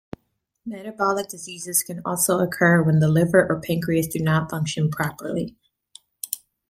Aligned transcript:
Metabolic 0.65 1.27
diseases 1.27 1.83
can 1.83 2.01
also 2.03 2.39
occur 2.39 2.81
when 2.81 2.97
the 2.97 3.07
liver 3.07 3.45
or 3.47 3.61
pancreas 3.61 4.07
do 4.07 4.17
not 4.17 4.49
function 4.49 4.89
properly. 4.89 5.55